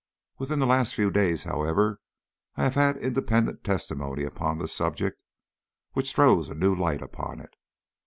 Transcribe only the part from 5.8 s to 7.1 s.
which throws a new light